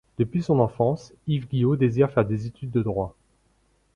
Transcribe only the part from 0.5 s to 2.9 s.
enfance, Yves Guillot désire faire des études de